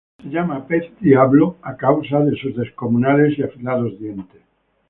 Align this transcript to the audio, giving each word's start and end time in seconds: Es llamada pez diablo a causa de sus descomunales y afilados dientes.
Es 0.17 0.25
llamada 0.25 0.65
pez 0.69 0.85
diablo 0.99 1.57
a 1.61 1.77
causa 1.77 2.21
de 2.21 2.35
sus 2.35 2.55
descomunales 2.55 3.37
y 3.37 3.43
afilados 3.43 3.99
dientes. 3.99 4.41